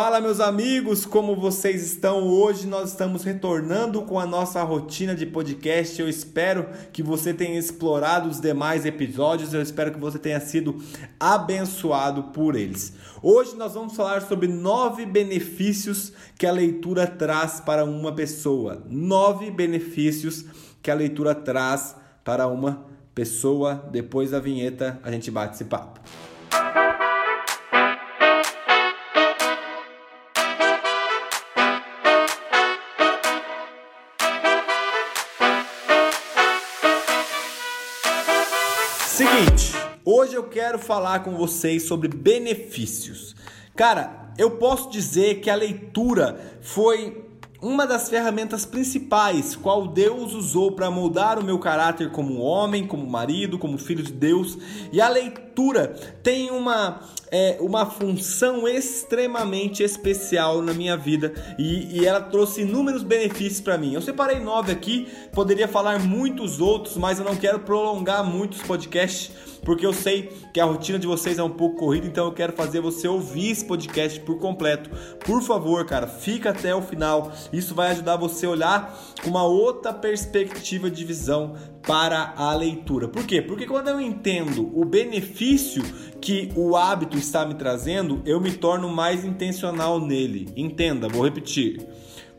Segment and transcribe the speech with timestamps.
[0.00, 2.22] Fala, meus amigos, como vocês estão?
[2.22, 6.00] Hoje nós estamos retornando com a nossa rotina de podcast.
[6.00, 10.80] Eu espero que você tenha explorado os demais episódios, eu espero que você tenha sido
[11.18, 12.92] abençoado por eles.
[13.20, 18.84] Hoje nós vamos falar sobre nove benefícios que a leitura traz para uma pessoa.
[18.88, 20.44] Nove benefícios
[20.80, 23.88] que a leitura traz para uma pessoa.
[23.90, 25.98] Depois da vinheta, a gente bate esse papo.
[39.18, 39.72] Seguinte,
[40.04, 43.34] hoje eu quero falar com vocês sobre benefícios.
[43.74, 47.24] Cara, eu posso dizer que a leitura foi
[47.60, 53.10] uma das ferramentas principais qual Deus usou para moldar o meu caráter como homem, como
[53.10, 54.56] marido, como filho de Deus.
[54.92, 55.47] E a leitura
[56.22, 63.02] tem uma, é, uma função extremamente especial na minha vida e, e ela trouxe inúmeros
[63.02, 63.94] benefícios para mim.
[63.94, 69.30] Eu separei nove aqui, poderia falar muitos outros, mas eu não quero prolongar muitos podcasts
[69.68, 72.52] porque eu sei que a rotina de vocês é um pouco corrida, então eu quero
[72.54, 74.88] fazer você ouvir esse podcast por completo.
[75.24, 77.32] Por favor, cara, fica até o final.
[77.52, 83.08] Isso vai ajudar você a olhar com uma outra perspectiva de visão para a leitura.
[83.08, 83.42] Por quê?
[83.42, 85.47] Porque quando eu entendo o benefício
[86.20, 90.52] que o hábito está me trazendo, eu me torno mais intencional nele.
[90.56, 91.86] Entenda, vou repetir.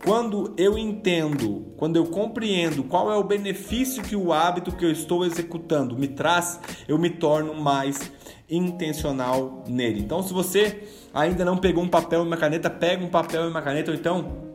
[0.03, 4.91] Quando eu entendo, quando eu compreendo qual é o benefício que o hábito que eu
[4.91, 8.11] estou executando me traz, eu me torno mais
[8.49, 9.99] intencional nele.
[9.99, 13.49] Então, se você ainda não pegou um papel e uma caneta, pega um papel e
[13.49, 14.49] uma caneta, ou então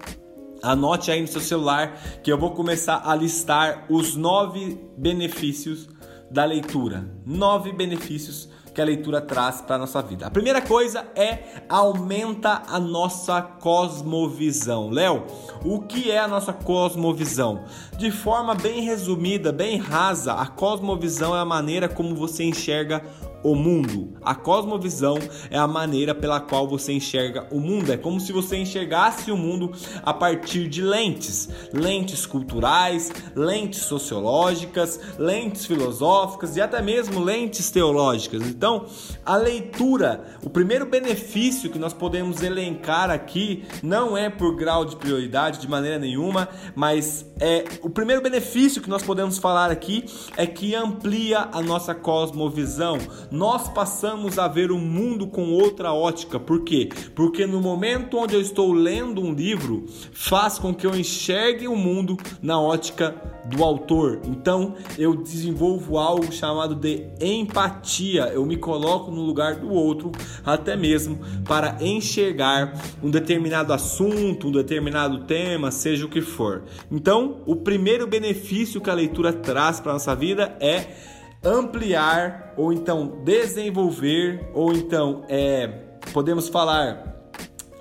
[0.62, 5.88] anote aí no seu celular que eu vou começar a listar os nove benefícios
[6.34, 7.08] da leitura.
[7.24, 10.26] Nove benefícios que a leitura traz para a nossa vida.
[10.26, 14.90] A primeira coisa é aumenta a nossa cosmovisão.
[14.90, 15.22] Léo,
[15.64, 17.62] o que é a nossa cosmovisão?
[17.96, 23.04] De forma bem resumida, bem rasa, a cosmovisão é a maneira como você enxerga
[23.44, 24.14] o mundo.
[24.22, 25.18] A cosmovisão
[25.50, 27.92] é a maneira pela qual você enxerga o mundo.
[27.92, 29.70] É como se você enxergasse o mundo
[30.02, 38.42] a partir de lentes, lentes culturais, lentes sociológicas, lentes filosóficas e até mesmo lentes teológicas.
[38.42, 38.86] Então,
[39.24, 44.96] a leitura, o primeiro benefício que nós podemos elencar aqui não é por grau de
[44.96, 50.06] prioridade de maneira nenhuma, mas é o primeiro benefício que nós podemos falar aqui
[50.36, 52.96] é que amplia a nossa cosmovisão
[53.34, 56.38] nós passamos a ver o mundo com outra ótica.
[56.38, 56.88] Por quê?
[57.16, 61.74] Porque no momento onde eu estou lendo um livro, faz com que eu enxergue o
[61.74, 64.20] mundo na ótica do autor.
[64.24, 68.30] Então, eu desenvolvo algo chamado de empatia.
[68.32, 70.12] Eu me coloco no lugar do outro,
[70.44, 72.72] até mesmo para enxergar
[73.02, 76.62] um determinado assunto, um determinado tema, seja o que for.
[76.90, 81.13] Então, o primeiro benefício que a leitura traz para nossa vida é
[81.44, 85.66] ampliar ou então desenvolver ou então é,
[86.12, 87.14] podemos falar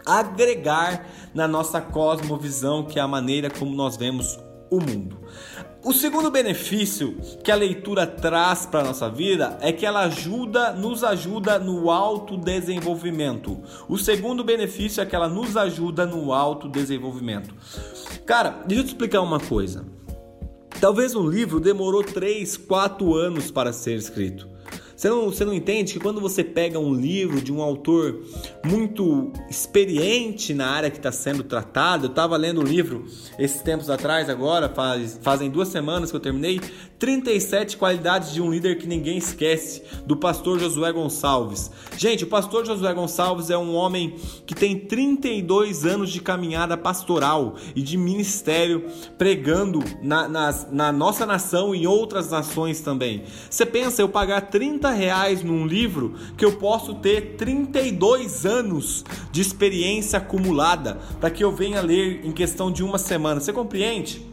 [0.06, 4.38] agregar na nossa cosmovisão, que é a maneira como nós vemos
[4.70, 5.18] o mundo.
[5.84, 10.72] O segundo benefício que a leitura traz para a nossa vida é que ela ajuda,
[10.72, 13.62] nos ajuda no autodesenvolvimento.
[13.90, 17.54] O segundo benefício é que ela nos ajuda no autodesenvolvimento.
[18.26, 19.86] Cara, deixa eu te explicar uma coisa.
[20.84, 24.50] Talvez um livro demorou 3, 4 anos para ser escrito.
[24.94, 28.22] Você não, você não entende que quando você pega um livro de um autor
[28.66, 33.06] muito experiente na área que está sendo tratado, eu estava lendo o livro
[33.40, 36.60] esses tempos atrás, agora, faz, fazem duas semanas que eu terminei,
[37.04, 41.70] 37 qualidades de um líder que ninguém esquece, do pastor Josué Gonçalves.
[41.98, 44.16] Gente, o pastor Josué Gonçalves é um homem
[44.46, 48.86] que tem 32 anos de caminhada pastoral e de ministério
[49.18, 53.24] pregando na, na, na nossa nação e em outras nações também.
[53.50, 59.42] Você pensa eu pagar 30 reais num livro que eu posso ter 32 anos de
[59.42, 63.42] experiência acumulada para que eu venha ler em questão de uma semana.
[63.42, 64.33] Você compreende?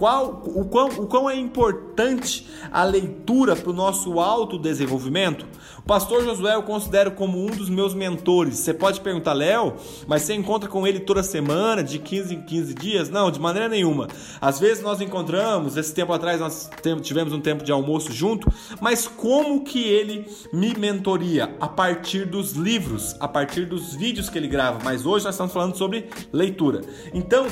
[0.00, 5.44] Qual, o, quão, o quão é importante a leitura para o nosso autodesenvolvimento?
[5.76, 8.60] O pastor Josué eu considero como um dos meus mentores.
[8.60, 9.74] Você pode perguntar, Léo,
[10.06, 13.10] mas você encontra com ele toda semana, de 15 em 15 dias?
[13.10, 14.08] Não, de maneira nenhuma.
[14.40, 16.70] Às vezes nós encontramos, esse tempo atrás nós
[17.02, 18.50] tivemos um tempo de almoço junto,
[18.80, 21.54] mas como que ele me mentoria?
[21.60, 24.78] A partir dos livros, a partir dos vídeos que ele grava.
[24.82, 26.80] Mas hoje nós estamos falando sobre leitura.
[27.12, 27.46] Então,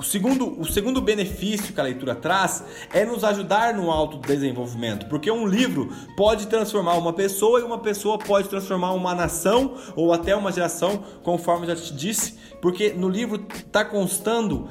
[0.00, 5.30] O segundo, o segundo benefício que a leitura traz é nos ajudar no autodesenvolvimento, porque
[5.30, 10.34] um livro pode transformar uma pessoa e uma pessoa pode transformar uma nação ou até
[10.34, 14.70] uma geração, conforme já te disse, porque no livro está constando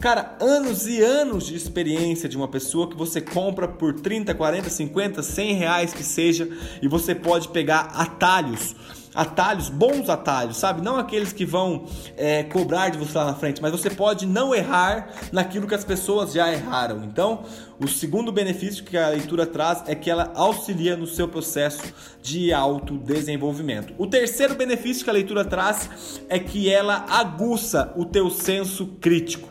[0.00, 4.70] Cara, anos e anos de experiência de uma pessoa que você compra por 30, 40,
[4.70, 6.48] 50, 100 reais que seja,
[6.80, 8.76] e você pode pegar atalhos
[9.18, 10.80] atalhos, bons atalhos, sabe?
[10.80, 11.86] Não aqueles que vão
[12.16, 15.84] é, cobrar de você lá na frente, mas você pode não errar naquilo que as
[15.84, 17.02] pessoas já erraram.
[17.02, 17.42] Então,
[17.80, 21.82] o segundo benefício que a leitura traz é que ela auxilia no seu processo
[22.22, 23.92] de autodesenvolvimento.
[23.98, 29.48] O terceiro benefício que a leitura traz é que ela aguça o teu senso crítico.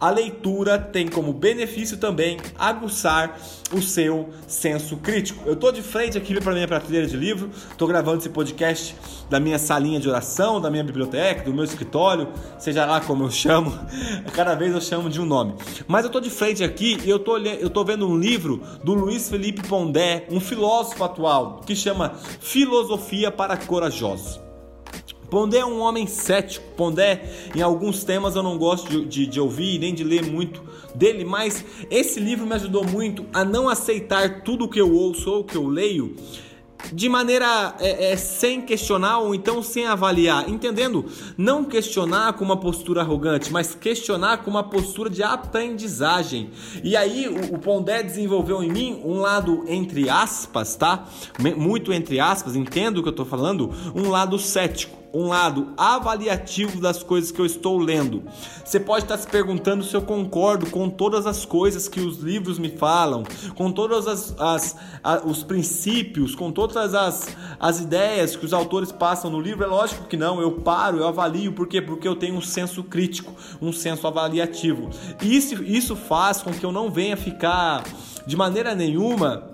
[0.00, 3.38] A leitura tem como benefício também aguçar
[3.70, 5.42] o seu senso crítico.
[5.46, 8.96] Eu estou de frente aqui para minha prateleira de livro, estou gravando esse podcast
[9.28, 13.30] da minha salinha de oração, da minha biblioteca, do meu escritório, seja lá como eu
[13.30, 13.78] chamo,
[14.32, 15.54] cada vez eu chamo de um nome.
[15.86, 18.94] Mas eu estou de frente aqui e eu tô, eu tô vendo um livro do
[18.94, 24.49] Luiz Felipe Pondé, um filósofo atual, que chama Filosofia para Corajosos.
[25.30, 26.66] Pondé é um homem cético.
[26.76, 27.22] Pondé,
[27.54, 30.62] em alguns temas eu não gosto de, de, de, ouvir nem de ler muito
[30.94, 35.44] dele, mas esse livro me ajudou muito a não aceitar tudo que eu ouço ou
[35.44, 36.16] que eu leio
[36.92, 41.04] de maneira é, é, sem questionar ou então sem avaliar, entendendo?
[41.36, 46.50] Não questionar com uma postura arrogante, mas questionar com uma postura de aprendizagem.
[46.82, 51.04] E aí o, o Pondé desenvolveu em mim um lado entre aspas, tá?
[51.56, 56.80] Muito entre aspas, entendo o que eu estou falando, um lado cético um lado avaliativo
[56.80, 58.22] das coisas que eu estou lendo.
[58.64, 62.58] Você pode estar se perguntando se eu concordo com todas as coisas que os livros
[62.58, 63.24] me falam,
[63.54, 64.76] com todos as, as,
[65.24, 69.64] os princípios, com todas as, as ideias que os autores passam no livro.
[69.64, 71.82] É lógico que não, eu paro, eu avalio, por quê?
[71.82, 74.90] Porque eu tenho um senso crítico, um senso avaliativo.
[75.22, 77.82] Isso, isso faz com que eu não venha ficar
[78.26, 79.50] de maneira nenhuma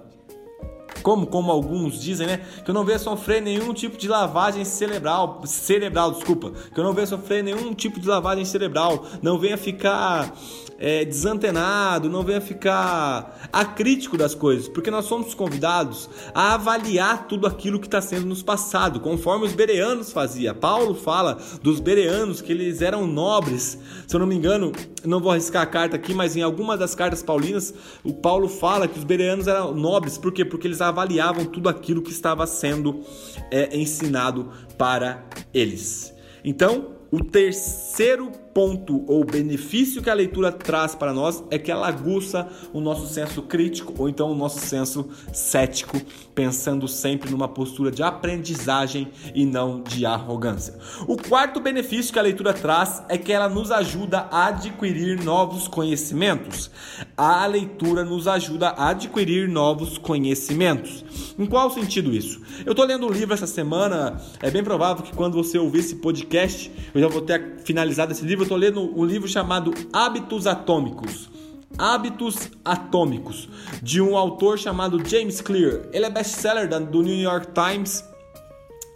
[1.06, 2.40] como, como alguns dizem, né?
[2.64, 6.92] Que eu não venha sofrer nenhum tipo de lavagem cerebral, cerebral, desculpa, que eu não
[6.92, 10.34] venha sofrer nenhum tipo de lavagem cerebral, não venha ficar
[10.78, 17.46] é, desantenado, não venha ficar acrítico das coisas, porque nós somos convidados a avaliar tudo
[17.46, 20.54] aquilo que está sendo nos passado, conforme os bereanos fazia.
[20.54, 23.78] Paulo fala dos bereanos que eles eram nobres.
[24.06, 24.72] Se eu não me engano,
[25.04, 27.72] não vou arriscar a carta aqui, mas em alguma das cartas paulinas,
[28.04, 30.44] o Paulo fala que os bereanos eram nobres, por quê?
[30.44, 33.00] Porque eles avaliavam tudo aquilo que estava sendo
[33.50, 36.14] é, ensinado para eles.
[36.44, 41.88] Então, o terceiro ponto ou benefício que a leitura traz para nós é que ela
[41.88, 46.00] aguça o nosso senso crítico ou então o nosso senso cético,
[46.34, 50.72] pensando sempre numa postura de aprendizagem e não de arrogância.
[51.06, 55.68] O quarto benefício que a leitura traz é que ela nos ajuda a adquirir novos
[55.68, 56.70] conhecimentos.
[57.14, 61.04] A leitura nos ajuda a adquirir novos conhecimentos.
[61.38, 62.40] Em qual sentido isso?
[62.64, 65.96] Eu estou lendo um livro essa semana, é bem provável que quando você ouvir esse
[65.96, 71.28] podcast, eu já vou ter finalizado esse livro estou lendo um livro chamado Hábitos Atômicos.
[71.76, 73.48] Hábitos Atômicos,
[73.82, 75.82] de um autor chamado James Clear.
[75.92, 78.04] Ele é best-seller do New York Times.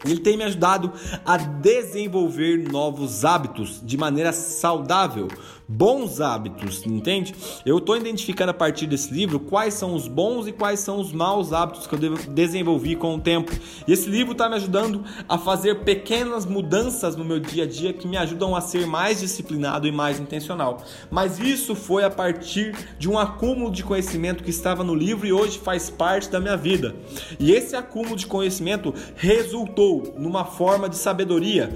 [0.05, 0.93] Ele tem me ajudado
[1.27, 5.29] a desenvolver novos hábitos de maneira saudável,
[5.69, 7.35] bons hábitos, entende?
[7.67, 11.13] Eu estou identificando a partir desse livro quais são os bons e quais são os
[11.13, 11.99] maus hábitos que eu
[12.31, 13.53] desenvolvi com o tempo.
[13.87, 17.93] E esse livro está me ajudando a fazer pequenas mudanças no meu dia a dia
[17.93, 20.83] que me ajudam a ser mais disciplinado e mais intencional.
[21.11, 25.33] Mas isso foi a partir de um acúmulo de conhecimento que estava no livro e
[25.33, 26.97] hoje faz parte da minha vida.
[27.39, 31.71] E esse acúmulo de conhecimento resultou numa forma de sabedoria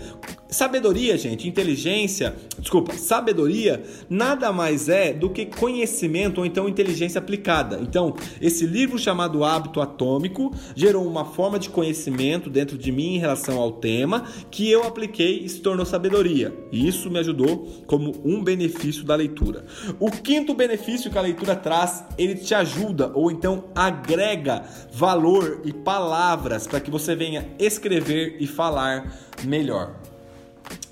[0.54, 7.80] Sabedoria, gente, inteligência, desculpa, sabedoria nada mais é do que conhecimento ou então inteligência aplicada.
[7.82, 13.18] Então, esse livro chamado Hábito Atômico gerou uma forma de conhecimento dentro de mim em
[13.18, 16.56] relação ao tema que eu apliquei e se tornou sabedoria.
[16.70, 19.64] E isso me ajudou como um benefício da leitura.
[19.98, 25.72] O quinto benefício que a leitura traz, ele te ajuda ou então agrega valor e
[25.72, 30.13] palavras para que você venha escrever e falar melhor.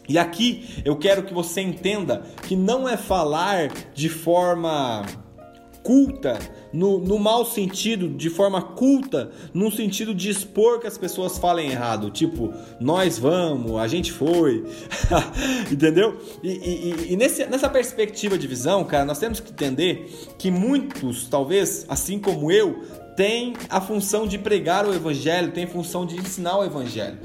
[0.08, 5.06] E aqui eu quero que você entenda que não é falar de forma
[5.82, 6.38] culta,
[6.72, 11.70] no, no mau sentido, de forma culta, no sentido de expor que as pessoas falem
[11.70, 14.64] errado, tipo, nós vamos, a gente foi,
[15.70, 16.18] entendeu?
[16.42, 21.26] E, e, e nesse, nessa perspectiva de visão, cara, nós temos que entender que muitos,
[21.28, 22.82] talvez, assim como eu,
[23.16, 27.18] têm a função de pregar o evangelho, têm a função de ensinar o evangelho.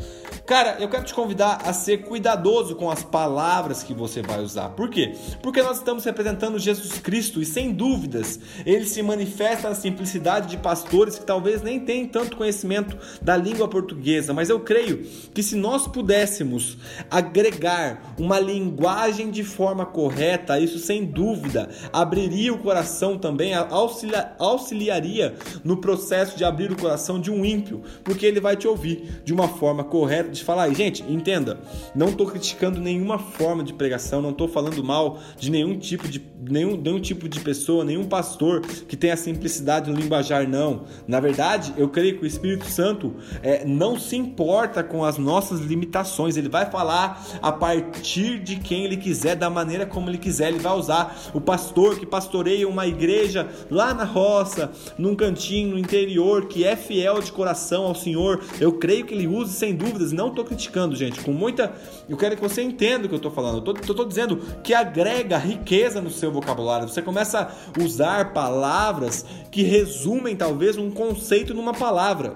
[0.48, 4.70] Cara, eu quero te convidar a ser cuidadoso com as palavras que você vai usar.
[4.70, 5.14] Por quê?
[5.44, 10.56] Porque nós estamos representando Jesus Cristo e sem dúvidas ele se manifesta na simplicidade de
[10.56, 15.58] pastores que talvez nem tenham tanto conhecimento da língua portuguesa, mas eu creio que se
[15.58, 16.78] nós pudéssemos
[17.12, 25.36] agregar uma linguagem de forma correta, isso sem dúvida abriria o coração também, auxilia, auxiliaria
[25.62, 29.34] no processo de abrir o coração de um ímpio, porque ele vai te ouvir de
[29.34, 30.70] uma forma correta de falar.
[30.70, 31.60] E, gente, entenda,
[31.96, 36.20] não estou criticando nenhuma forma de pregação, não estou falando mal de nenhum tipo de
[36.50, 40.84] nenhum, nenhum tipo de pessoa, nenhum pastor que tenha simplicidade no linguajar, não.
[41.08, 45.60] Na verdade, eu creio que o Espírito Santo é, não se importa com as nossas
[45.62, 50.50] limitações, ele vai falar a partir de quem ele quiser, da maneira como ele quiser,
[50.50, 55.80] ele vai usar o pastor que pastoreia uma igreja lá na roça, num cantinho no
[55.80, 58.42] interior, que é fiel de coração ao Senhor.
[58.60, 61.74] Eu creio que ele use sem dúvidas, não estou criticando, gente, com muita.
[62.08, 63.64] Eu quero que você entenda o que eu estou falando.
[63.66, 66.88] Eu estou dizendo que agrega riqueza no seu vocabulário.
[66.88, 72.36] Você começa a usar palavras que resumem talvez um conceito numa palavra.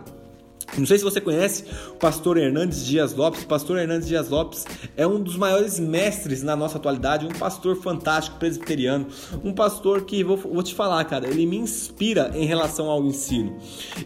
[0.78, 3.44] Não sei se você conhece o pastor Hernandes Dias Lopes.
[3.44, 7.76] O pastor Hernandes Dias Lopes é um dos maiores mestres na nossa atualidade, um pastor
[7.76, 9.08] fantástico, presbiteriano,
[9.44, 13.58] um pastor que, vou, vou te falar, cara, ele me inspira em relação ao ensino.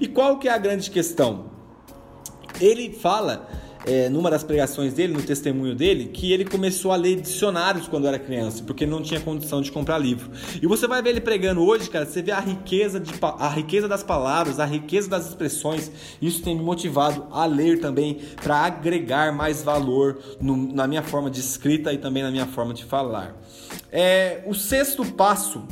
[0.01, 1.51] E qual que é a grande questão?
[2.59, 3.47] Ele fala
[3.85, 8.07] é, numa das pregações dele, no testemunho dele, que ele começou a ler dicionários quando
[8.07, 10.29] era criança, porque não tinha condição de comprar livro.
[10.61, 13.87] E você vai ver ele pregando hoje, cara, você vê a riqueza, de, a riqueza
[13.87, 15.91] das palavras, a riqueza das expressões.
[16.21, 21.29] Isso tem me motivado a ler também para agregar mais valor no, na minha forma
[21.29, 23.35] de escrita e também na minha forma de falar.
[23.91, 25.65] É, o sexto passo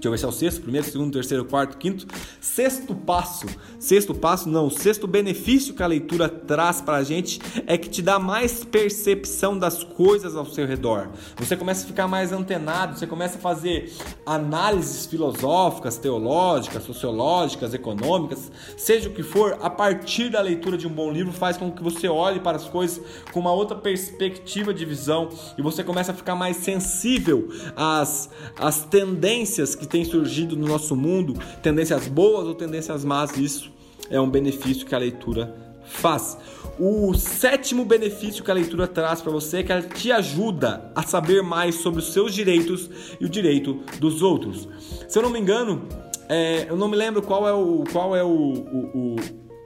[0.00, 2.06] Deixa eu ver se é o sexto, primeiro, segundo, terceiro, quarto, quinto.
[2.40, 3.46] Sexto passo.
[3.78, 4.70] Sexto passo, não.
[4.70, 9.58] Sexto benefício que a leitura traz para a gente é que te dá mais percepção
[9.58, 11.10] das coisas ao seu redor.
[11.36, 13.92] Você começa a ficar mais antenado, você começa a fazer
[14.24, 20.90] análises filosóficas, teológicas, sociológicas, econômicas, seja o que for, a partir da leitura de um
[20.90, 23.02] bom livro faz com que você olhe para as coisas
[23.32, 25.28] com uma outra perspectiva de visão
[25.58, 30.94] e você começa a ficar mais sensível às, às tendências que tem surgido no nosso
[30.96, 33.72] mundo, tendências boas ou tendências más, isso
[34.08, 35.54] é um benefício que a leitura
[35.84, 36.38] faz.
[36.78, 41.02] O sétimo benefício que a leitura traz para você é que ela te ajuda a
[41.02, 42.88] saber mais sobre os seus direitos
[43.20, 44.68] e o direito dos outros.
[45.08, 45.82] Se eu não me engano,
[46.28, 49.16] é, eu não me lembro qual é o qual é o, o, o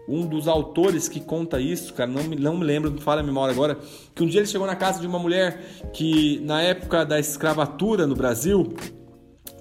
[0.07, 3.25] um dos autores que conta isso, cara, não me, não me lembro, não fala a
[3.25, 3.79] memória agora,
[4.15, 8.07] que um dia ele chegou na casa de uma mulher que na época da escravatura
[8.07, 8.75] no Brasil,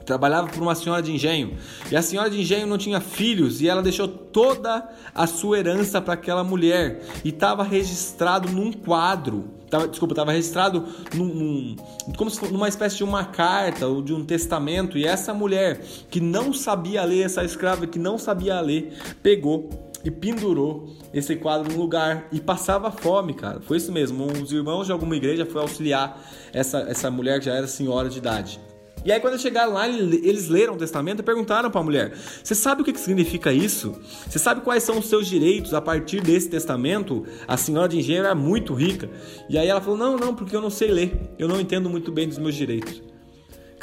[0.05, 1.57] trabalhava para uma senhora de engenho.
[1.91, 6.01] E a senhora de engenho não tinha filhos e ela deixou toda a sua herança
[6.01, 9.45] para aquela mulher e estava registrado num quadro.
[9.69, 11.75] Tava, desculpa, estava registrado num, num,
[12.15, 14.97] como se numa espécie de uma carta ou de um testamento.
[14.97, 15.81] E essa mulher
[16.11, 18.93] que não sabia ler, essa escrava que não sabia ler,
[19.23, 19.69] pegou
[20.03, 23.61] e pendurou esse quadro no lugar e passava fome, cara.
[23.61, 24.25] Foi isso mesmo.
[24.25, 28.17] Os irmãos de alguma igreja foi auxiliar essa, essa mulher que já era senhora de
[28.17, 28.59] idade.
[29.05, 32.55] E aí, quando chegaram lá, eles leram o testamento e perguntaram para a mulher: Você
[32.55, 33.95] sabe o que significa isso?
[34.27, 37.25] Você sabe quais são os seus direitos a partir desse testamento?
[37.47, 39.09] A senhora de engenheiro era muito rica.
[39.49, 41.33] E aí ela falou: Não, não, porque eu não sei ler.
[41.37, 43.01] Eu não entendo muito bem dos meus direitos.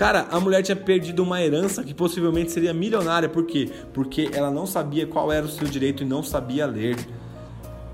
[0.00, 3.28] Cara, a mulher tinha perdido uma herança que possivelmente seria milionária.
[3.28, 3.70] Por quê?
[3.92, 6.96] Porque ela não sabia qual era o seu direito e não sabia ler.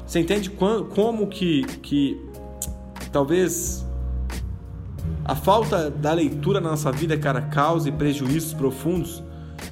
[0.06, 2.16] Você entende como que, que
[3.10, 3.85] talvez
[5.28, 9.24] a falta da leitura na nossa vida, cara, causa prejuízos profundos.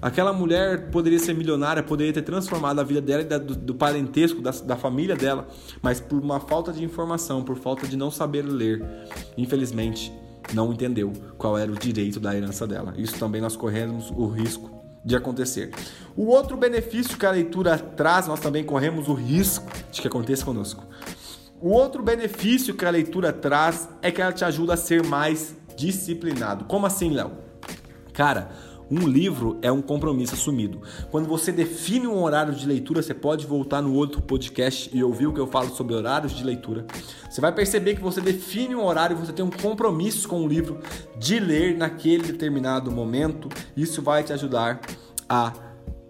[0.02, 4.42] Aquela mulher poderia ser milionária, poderia ter transformado a vida dela e do, do parentesco,
[4.42, 5.46] da, da família dela,
[5.80, 8.84] mas por uma falta de informação, por falta de não saber ler,
[9.38, 10.12] infelizmente,
[10.52, 12.92] não entendeu qual era o direito da herança dela.
[12.96, 14.68] Isso também nós corremos o risco
[15.04, 15.70] de acontecer.
[16.16, 20.44] O outro benefício que a leitura traz, nós também corremos o risco de que aconteça
[20.44, 20.82] conosco.
[21.60, 25.56] O outro benefício que a leitura traz é que ela te ajuda a ser mais
[25.76, 26.64] disciplinado.
[26.64, 27.32] Como assim, Léo?
[28.12, 28.50] Cara,
[28.90, 30.82] um livro é um compromisso assumido.
[31.10, 35.26] Quando você define um horário de leitura, você pode voltar no outro podcast e ouvir
[35.26, 36.86] o que eu falo sobre horários de leitura.
[37.28, 40.80] Você vai perceber que você define um horário, você tem um compromisso com o livro
[41.18, 43.48] de ler naquele determinado momento.
[43.76, 44.80] Isso vai te ajudar
[45.28, 45.52] a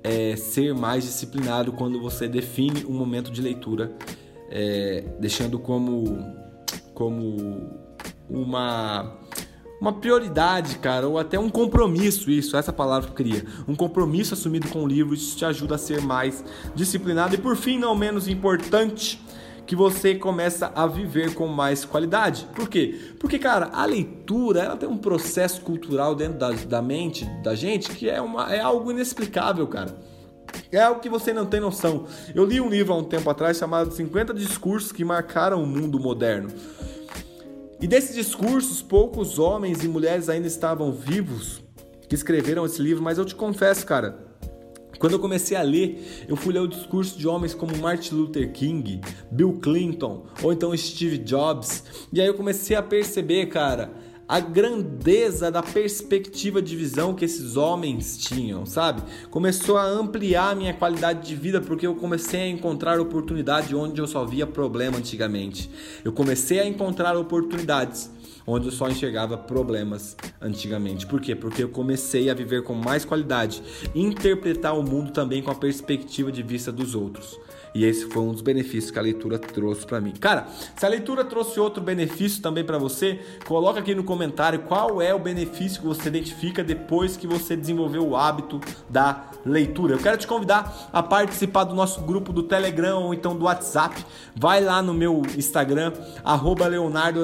[0.02, 3.92] é, ser mais disciplinado quando você define um momento de leitura
[4.50, 6.18] é, deixando como,
[6.92, 7.70] como
[8.28, 9.18] uma,
[9.80, 13.44] uma prioridade, cara, ou até um compromisso, isso, essa palavra que eu queria.
[13.66, 17.34] Um compromisso assumido com o livro, isso te ajuda a ser mais disciplinado.
[17.34, 19.20] E por fim, não menos importante,
[19.66, 22.46] que você começa a viver com mais qualidade.
[22.54, 22.98] Por quê?
[23.18, 27.90] Porque, cara, a leitura ela tem um processo cultural dentro da, da mente da gente
[27.90, 29.96] que é, uma, é algo inexplicável, cara.
[30.70, 32.06] É algo que você não tem noção.
[32.34, 35.98] Eu li um livro há um tempo atrás chamado 50 Discursos que Marcaram o Mundo
[36.00, 36.50] Moderno.
[37.80, 41.62] E desses discursos, poucos homens e mulheres ainda estavam vivos
[42.08, 44.24] que escreveram esse livro, mas eu te confesso, cara,
[44.98, 48.52] quando eu comecei a ler, eu fui ler o discurso de homens como Martin Luther
[48.52, 53.90] King, Bill Clinton ou então Steve Jobs, e aí eu comecei a perceber, cara,
[54.26, 59.02] a grandeza da perspectiva de visão que esses homens tinham, sabe?
[59.30, 64.00] Começou a ampliar a minha qualidade de vida porque eu comecei a encontrar oportunidade onde
[64.00, 65.70] eu só via problema antigamente.
[66.02, 68.10] Eu comecei a encontrar oportunidades
[68.46, 71.06] onde eu só enxergava problemas antigamente.
[71.06, 71.34] Por quê?
[71.34, 73.62] Porque eu comecei a viver com mais qualidade,
[73.94, 77.38] interpretar o mundo também com a perspectiva de vista dos outros.
[77.74, 80.12] E esse foi um dos benefícios que a leitura trouxe para mim.
[80.12, 85.02] Cara, se a leitura trouxe outro benefício também para você, coloca aqui no comentário qual
[85.02, 89.94] é o benefício que você identifica depois que você desenvolveu o hábito da leitura.
[89.94, 94.06] Eu quero te convidar a participar do nosso grupo do Telegram ou então do WhatsApp.
[94.36, 95.92] Vai lá no meu Instagram,
[96.68, 97.20] Leonardo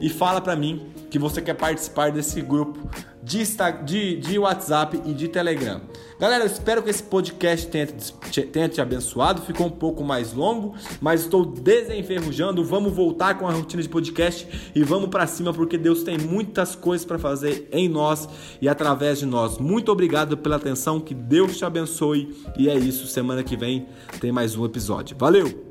[0.00, 2.88] e fala para mim que você quer participar desse grupo
[3.22, 3.44] de,
[3.84, 5.80] de, de WhatsApp e de Telegram.
[6.18, 9.42] Galera, eu espero que esse podcast tenha te, tenha te abençoado.
[9.42, 12.64] Ficou um pouco mais longo, mas estou desenferrujando.
[12.64, 16.74] Vamos voltar com a rotina de podcast e vamos para cima porque Deus tem muitas
[16.74, 18.28] coisas para fazer em nós
[18.60, 19.58] e através de nós.
[19.58, 23.06] Muito obrigado pela atenção, que Deus te abençoe e é isso.
[23.06, 23.86] Semana que vem
[24.20, 25.16] tem mais um episódio.
[25.18, 25.69] Valeu!